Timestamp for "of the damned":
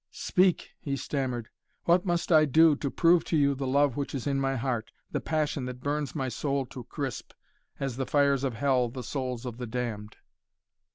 9.45-10.15